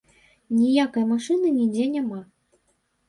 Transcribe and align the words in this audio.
Ніякай 0.59 1.05
машыны 1.11 1.53
нідзе 1.61 1.85
няма. 1.97 2.19